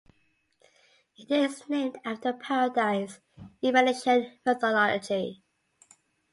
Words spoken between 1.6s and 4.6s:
named after the paradise in Melanesian